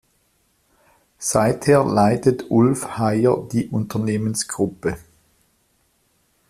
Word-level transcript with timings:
Seither 1.19 1.83
leitet 1.85 2.49
Ulf 2.49 2.97
Heyer 2.97 3.47
die 3.51 3.67
Unternehmensgruppe. 3.67 4.97